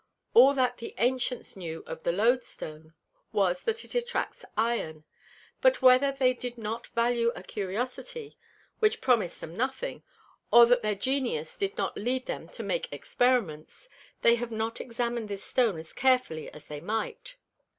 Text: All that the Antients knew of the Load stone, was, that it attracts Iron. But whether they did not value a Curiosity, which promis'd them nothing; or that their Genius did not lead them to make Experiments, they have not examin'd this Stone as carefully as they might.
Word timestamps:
All 0.33 0.55
that 0.55 0.77
the 0.79 0.95
Antients 0.97 1.55
knew 1.55 1.83
of 1.85 2.01
the 2.01 2.11
Load 2.11 2.43
stone, 2.43 2.95
was, 3.31 3.61
that 3.65 3.85
it 3.85 3.93
attracts 3.93 4.43
Iron. 4.57 5.03
But 5.61 5.83
whether 5.83 6.11
they 6.11 6.33
did 6.33 6.57
not 6.57 6.87
value 6.87 7.31
a 7.35 7.43
Curiosity, 7.43 8.35
which 8.79 8.99
promis'd 8.99 9.41
them 9.41 9.55
nothing; 9.55 10.01
or 10.51 10.65
that 10.65 10.81
their 10.81 10.95
Genius 10.95 11.55
did 11.55 11.77
not 11.77 11.95
lead 11.97 12.25
them 12.25 12.49
to 12.49 12.63
make 12.63 12.91
Experiments, 12.91 13.89
they 14.23 14.33
have 14.37 14.49
not 14.49 14.77
examin'd 14.79 15.27
this 15.29 15.43
Stone 15.43 15.77
as 15.77 15.93
carefully 15.93 16.49
as 16.51 16.65
they 16.65 16.81
might. 16.81 17.35